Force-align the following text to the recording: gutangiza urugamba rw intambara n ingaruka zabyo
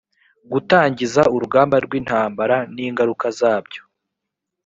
gutangiza 0.51 1.21
urugamba 1.35 1.75
rw 1.85 1.91
intambara 1.99 2.57
n 2.73 2.75
ingaruka 2.87 3.25
zabyo 3.39 3.81